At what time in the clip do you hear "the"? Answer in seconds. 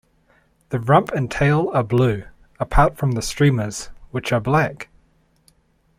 0.69-0.79, 3.11-3.21